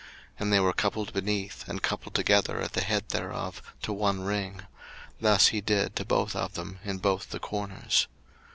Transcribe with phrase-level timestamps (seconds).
[0.01, 0.09] 02:036:029
[0.41, 4.61] And they were coupled beneath, and coupled together at the head thereof, to one ring:
[5.19, 8.07] thus he did to both of them in both the corners.